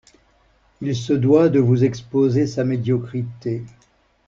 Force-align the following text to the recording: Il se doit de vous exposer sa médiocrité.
Il 0.81 0.95
se 0.95 1.13
doit 1.13 1.49
de 1.49 1.59
vous 1.59 1.83
exposer 1.83 2.47
sa 2.47 2.63
médiocrité. 2.63 3.63